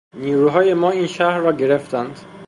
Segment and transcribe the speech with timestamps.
[0.17, 2.19] نیروهای ما این شهر را گرفتند.